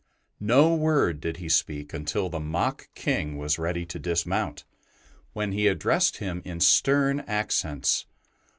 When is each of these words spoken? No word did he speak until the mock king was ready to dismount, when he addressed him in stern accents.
No 0.39 0.73
word 0.73 1.21
did 1.21 1.37
he 1.37 1.47
speak 1.47 1.93
until 1.93 2.27
the 2.27 2.39
mock 2.39 2.89
king 2.95 3.37
was 3.37 3.59
ready 3.59 3.85
to 3.85 3.99
dismount, 3.99 4.65
when 5.33 5.51
he 5.51 5.67
addressed 5.67 6.17
him 6.17 6.41
in 6.43 6.59
stern 6.59 7.19
accents. 7.27 8.07